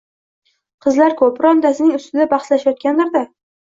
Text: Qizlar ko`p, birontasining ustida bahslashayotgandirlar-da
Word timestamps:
Qizlar 0.85 1.15
ko`p, 1.21 1.31
birontasining 1.37 1.95
ustida 2.01 2.31
bahslashayotgandirlar-da 2.37 3.29